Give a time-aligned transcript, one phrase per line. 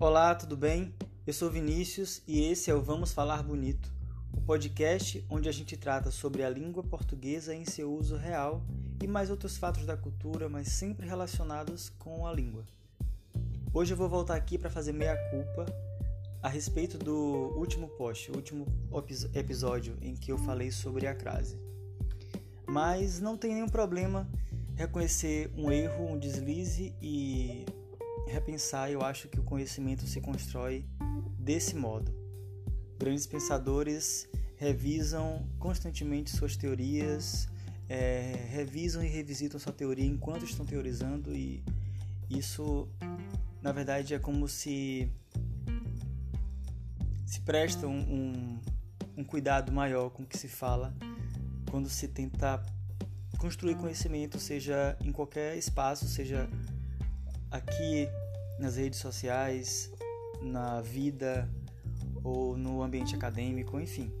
[0.00, 0.94] Olá, tudo bem?
[1.26, 3.92] Eu sou Vinícius e esse é o Vamos Falar Bonito,
[4.32, 8.62] o podcast onde a gente trata sobre a língua portuguesa em seu uso real
[9.02, 12.64] e mais outros fatos da cultura, mas sempre relacionados com a língua.
[13.74, 15.66] Hoje eu vou voltar aqui para fazer meia culpa
[16.40, 18.68] a respeito do último post, o último
[19.34, 21.58] episódio em que eu falei sobre a crase.
[22.68, 24.28] Mas não tem nenhum problema
[24.76, 27.66] reconhecer um erro, um deslize e
[28.28, 28.90] repensar.
[28.90, 30.84] Eu acho que o conhecimento se constrói
[31.38, 32.12] desse modo.
[32.98, 37.48] Grandes pensadores revisam constantemente suas teorias,
[37.88, 41.62] é, revisam e revisitam sua teoria enquanto estão teorizando, e
[42.28, 42.88] isso,
[43.62, 45.10] na verdade, é como se
[47.24, 48.60] se presta um, um,
[49.18, 50.94] um cuidado maior com o que se fala
[51.70, 52.62] quando se tenta
[53.38, 56.48] construir conhecimento, seja em qualquer espaço, seja
[57.50, 58.08] aqui
[58.58, 59.90] nas redes sociais,
[60.42, 61.48] na vida
[62.24, 64.12] ou no ambiente acadêmico, enfim.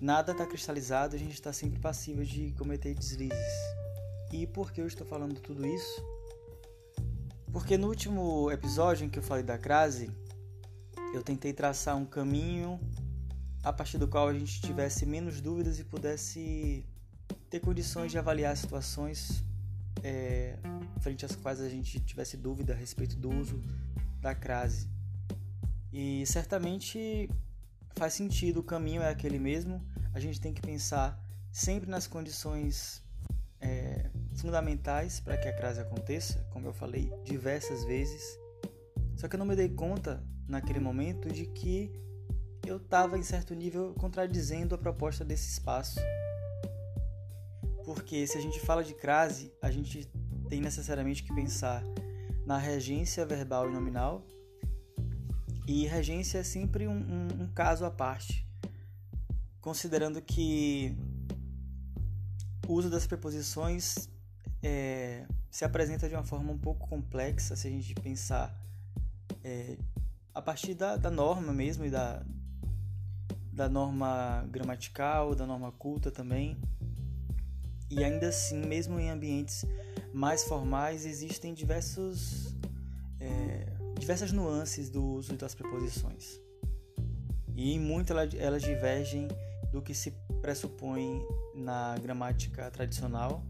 [0.00, 3.54] Nada está cristalizado, a gente está sempre passível de cometer deslizes.
[4.32, 6.04] E por que eu estou falando tudo isso?
[7.52, 10.10] Porque no último episódio em que eu falei da crase,
[11.14, 12.80] eu tentei traçar um caminho
[13.62, 16.84] a partir do qual a gente tivesse menos dúvidas e pudesse
[17.48, 19.44] ter condições de avaliar situações
[20.04, 20.58] é,
[21.00, 23.60] frente às quais a gente tivesse dúvida a respeito do uso
[24.20, 24.86] da crase.
[25.90, 27.30] E certamente
[27.96, 29.82] faz sentido, o caminho é aquele mesmo,
[30.12, 31.18] a gente tem que pensar
[31.50, 33.02] sempre nas condições
[33.60, 38.38] é, fundamentais para que a crase aconteça, como eu falei diversas vezes.
[39.16, 41.90] Só que eu não me dei conta naquele momento de que
[42.66, 46.00] eu estava em certo nível contradizendo a proposta desse espaço.
[47.84, 50.08] Porque se a gente fala de crase, a gente
[50.48, 51.82] tem necessariamente que pensar
[52.46, 54.26] na regência verbal e nominal.
[55.66, 58.46] E regência é sempre um, um, um caso à parte,
[59.60, 60.94] considerando que
[62.68, 64.08] o uso das preposições
[64.62, 68.54] é, se apresenta de uma forma um pouco complexa se a gente pensar
[69.42, 69.76] é,
[70.34, 72.22] a partir da, da norma mesmo e da,
[73.52, 76.58] da norma gramatical, da norma culta também.
[77.90, 79.64] E ainda assim, mesmo em ambientes
[80.12, 82.54] mais formais, existem diversos,
[83.20, 83.66] é,
[83.98, 86.40] diversas nuances do uso das preposições.
[87.54, 89.28] E em muito elas divergem
[89.70, 91.20] do que se pressupõe
[91.54, 93.44] na gramática tradicional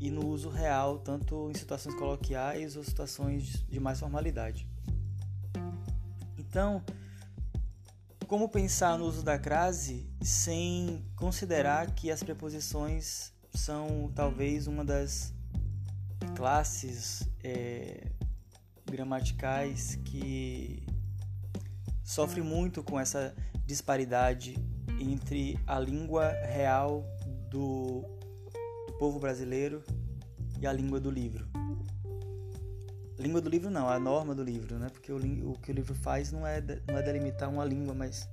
[0.00, 4.68] e no uso real, tanto em situações coloquiais ou situações de mais formalidade.
[6.36, 6.82] Então,
[8.26, 15.34] como pensar no uso da crase sem considerar que as preposições são talvez uma das
[16.36, 18.10] classes é,
[18.84, 20.86] gramaticais que
[22.04, 24.56] sofre muito com essa disparidade
[25.00, 27.04] entre a língua real
[27.50, 28.02] do,
[28.86, 29.82] do povo brasileiro
[30.60, 31.46] e a língua do livro.
[33.18, 34.88] Língua do livro não, a norma do livro, né?
[34.90, 35.16] Porque o,
[35.50, 38.28] o que o livro faz não é, não é delimitar uma língua, mas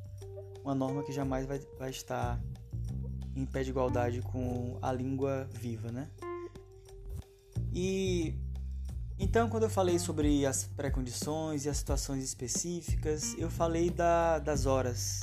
[0.63, 2.41] uma norma que jamais vai, vai estar
[3.39, 6.09] em pé de igualdade com a língua viva, né?
[7.73, 8.35] E
[9.17, 14.66] então, quando eu falei sobre as pré-condições e as situações específicas, eu falei da, das
[14.66, 15.19] horas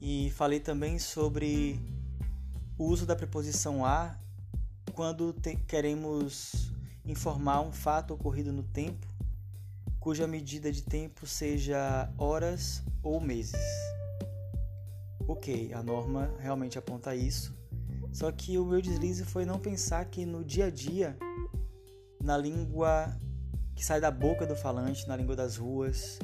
[0.00, 1.80] e falei também sobre
[2.76, 4.16] o uso da preposição a
[4.92, 6.72] quando te, queremos
[7.04, 9.06] informar um fato ocorrido no tempo,
[10.00, 13.60] cuja medida de tempo seja horas ou meses.
[15.28, 17.54] Ok, a norma realmente aponta isso,
[18.10, 21.18] só que o meu deslize foi não pensar que no dia a dia,
[22.18, 23.14] na língua
[23.74, 26.18] que sai da boca do falante, na língua das ruas,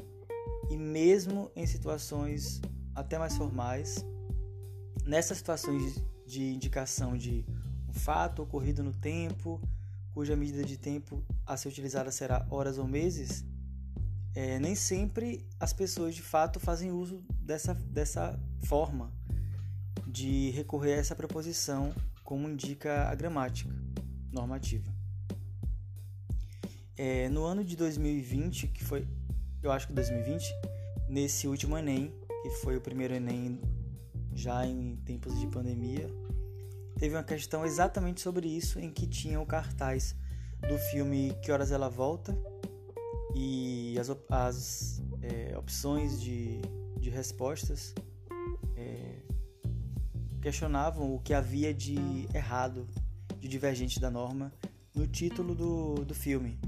[0.70, 2.62] e mesmo em situações
[2.94, 4.02] até mais formais,
[5.04, 7.44] nessas situações de indicação de
[7.86, 9.60] um fato ocorrido no tempo,
[10.14, 13.44] cuja medida de tempo a ser utilizada será horas ou meses,
[14.34, 19.12] é, nem sempre as pessoas de fato fazem uso dessa, dessa forma
[20.06, 21.94] de recorrer a essa preposição,
[22.24, 23.72] como indica a gramática
[24.32, 24.92] normativa.
[26.96, 29.06] É, no ano de 2020, que foi,
[29.62, 30.52] eu acho que 2020,
[31.08, 33.60] nesse último Enem, que foi o primeiro Enem
[34.32, 36.08] já em tempos de pandemia,
[36.98, 40.16] teve uma questão exatamente sobre isso, em que tinha o cartaz
[40.68, 42.36] do filme Que Horas Ela Volta
[43.34, 46.60] e as, as é, opções de,
[46.98, 47.94] de respostas
[48.76, 49.22] é,
[50.40, 52.86] questionavam o que havia de errado,
[53.40, 54.52] de divergente da norma
[54.94, 56.58] no título do, do filme.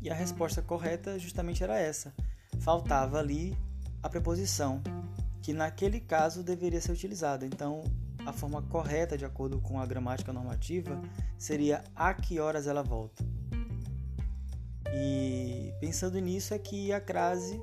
[0.00, 2.14] E a resposta correta justamente era essa.
[2.60, 3.56] Faltava ali
[4.02, 4.82] a preposição,
[5.40, 7.46] que naquele caso deveria ser utilizada.
[7.46, 7.82] Então,
[8.26, 11.00] a forma correta, de acordo com a gramática normativa,
[11.38, 13.24] seria a que horas ela volta.
[14.98, 17.60] E pensando nisso é que a crase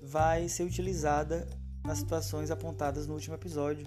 [0.00, 1.48] vai ser utilizada
[1.84, 3.86] nas situações apontadas no último episódio.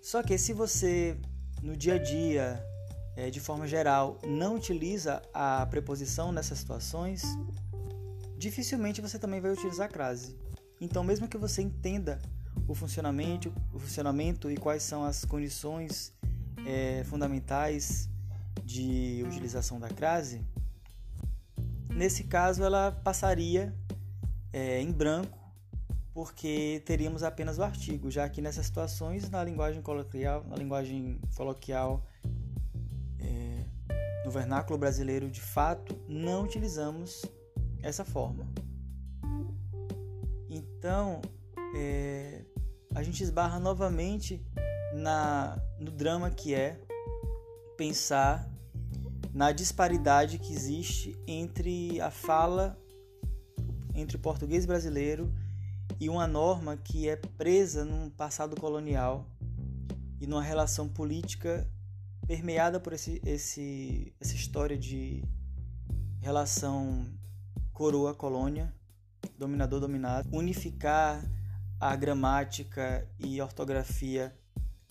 [0.00, 1.18] Só que se você
[1.60, 2.62] no dia a dia,
[3.16, 7.24] é, de forma geral, não utiliza a preposição nessas situações,
[8.36, 10.36] dificilmente você também vai utilizar a crase.
[10.80, 12.20] Então, mesmo que você entenda
[12.68, 16.12] o funcionamento, o funcionamento e quais são as condições
[16.66, 18.08] é, fundamentais
[18.62, 20.44] de utilização da crase,
[21.94, 23.74] nesse caso ela passaria
[24.52, 25.44] é, em branco
[26.14, 32.06] porque teríamos apenas o artigo, já que nessas situações, na linguagem coloquial, na linguagem coloquial,
[33.18, 33.64] é,
[34.24, 37.24] no vernáculo brasileiro, de fato, não utilizamos
[37.82, 38.46] essa forma.
[40.48, 41.20] Então,
[41.74, 42.44] é,
[42.94, 44.40] a gente esbarra novamente
[44.94, 46.80] na, no drama que é
[47.76, 48.48] pensar
[49.34, 52.78] na disparidade que existe entre a fala
[53.92, 55.32] entre o português brasileiro
[55.98, 59.28] e uma norma que é presa num passado colonial
[60.20, 61.68] e numa relação política
[62.26, 65.22] permeada por esse, esse, essa história de
[66.20, 67.06] relação
[67.72, 68.72] coroa-colônia,
[69.38, 71.22] dominador-dominado, unificar
[71.78, 74.34] a gramática e ortografia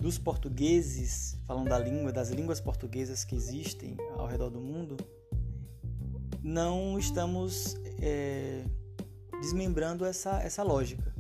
[0.03, 4.97] dos portugueses, falando da língua, das línguas portuguesas que existem ao redor do mundo,
[6.44, 8.65] não estamos é,
[9.39, 11.15] desmembrando essa, essa lógica.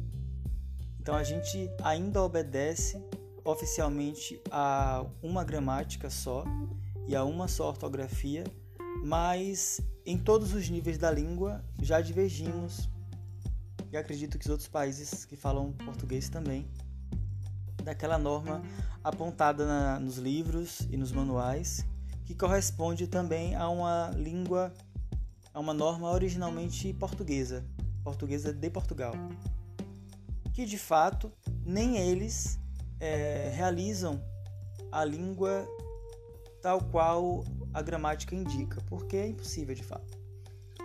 [0.99, 3.01] Então a gente ainda obedece
[3.45, 6.43] oficialmente a uma gramática só
[7.07, 8.43] e a uma só ortografia,
[9.01, 12.89] mas em todos os níveis da língua já divergimos,
[13.93, 16.67] e acredito que os outros países que falam português também,
[17.83, 18.61] daquela norma
[19.03, 21.85] apontada na, nos livros e nos manuais,
[22.25, 24.73] que corresponde também a uma língua,
[25.53, 27.65] a uma norma originalmente portuguesa,
[28.03, 29.13] portuguesa de Portugal,
[30.53, 31.31] que de fato
[31.65, 32.59] nem eles
[32.99, 34.23] é, realizam
[34.91, 35.67] a língua
[36.61, 37.43] tal qual
[37.73, 40.17] a gramática indica, porque é impossível de fato.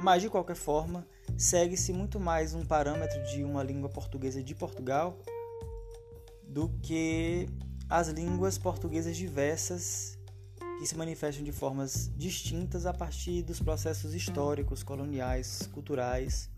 [0.00, 1.06] Mas de qualquer forma,
[1.36, 5.18] segue-se muito mais um parâmetro de uma língua portuguesa de Portugal
[6.48, 7.46] do que
[7.88, 10.18] as línguas portuguesas diversas
[10.78, 16.48] que se manifestam de formas distintas a partir dos processos históricos, coloniais, culturais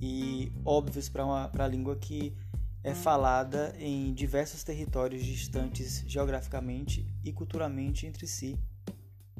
[0.00, 2.34] e óbvios para a língua que
[2.82, 8.58] é falada em diversos territórios distantes geograficamente e culturalmente entre si,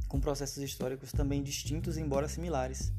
[0.06, 2.93] com processos históricos também distintos, embora similares.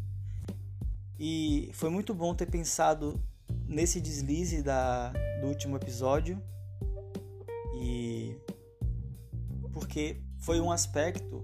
[1.20, 3.22] E foi muito bom ter pensado
[3.68, 5.12] nesse deslize da,
[5.42, 6.42] do último episódio,
[9.90, 11.44] porque foi um aspecto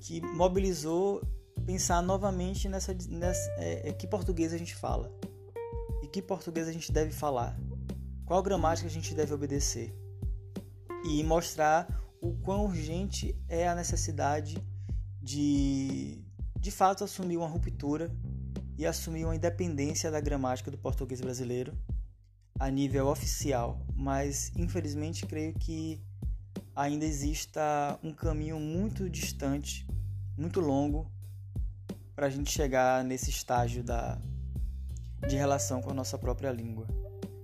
[0.00, 1.22] que mobilizou
[1.64, 5.16] pensar novamente nessa, nessa é, é, que português a gente fala
[6.02, 7.56] e que português a gente deve falar,
[8.26, 9.94] qual gramática a gente deve obedecer?
[11.04, 11.86] E mostrar
[12.20, 14.58] o quão urgente é a necessidade
[15.22, 16.24] de
[16.58, 18.10] de fato assumir uma ruptura
[18.76, 21.78] e assumir uma independência da gramática do português brasileiro
[22.58, 26.02] a nível oficial, mas infelizmente creio que
[26.80, 29.86] ainda exista um caminho muito distante,
[30.34, 31.10] muito longo
[32.16, 34.18] para a gente chegar nesse estágio da,
[35.28, 36.86] de relação com a nossa própria língua.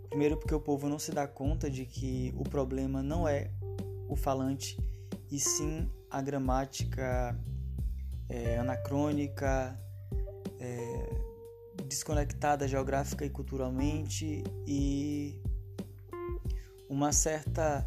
[0.08, 3.50] Primeiro, porque o povo não se dá conta de que o problema não é
[4.08, 4.78] o falante,
[5.30, 7.38] e sim a gramática
[8.30, 9.78] é, anacrônica,
[10.58, 11.20] é,
[11.86, 15.38] desconectada geográfica e culturalmente, e
[16.88, 17.86] uma certa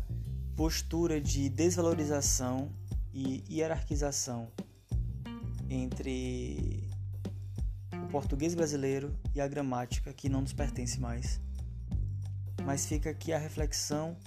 [0.59, 2.69] postura de desvalorização
[3.13, 4.51] e hierarquização
[5.69, 6.83] entre
[7.93, 11.39] o português brasileiro e a gramática que não nos pertence mais.
[12.65, 14.17] Mas fica aqui a reflexão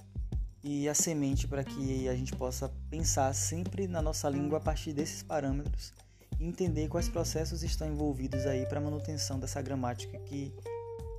[0.63, 4.91] e a semente para que a gente possa pensar sempre na nossa língua a partir
[4.91, 5.93] desses parâmetros
[6.39, 10.51] e entender quais processos estão envolvidos aí para a manutenção dessa gramática que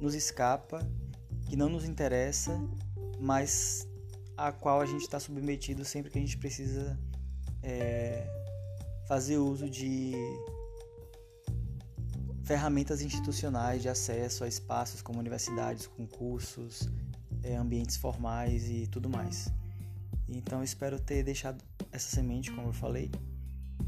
[0.00, 0.84] nos escapa,
[1.48, 2.60] que não nos interessa,
[3.20, 3.86] mas
[4.36, 6.98] a qual a gente está submetido sempre que a gente precisa
[7.62, 8.26] é,
[9.06, 10.12] fazer uso de
[12.44, 16.88] ferramentas institucionais de acesso a espaços como universidades, concursos,
[17.42, 19.50] é, ambientes formais e tudo mais.
[20.28, 21.62] Então espero ter deixado
[21.92, 23.10] essa semente, como eu falei,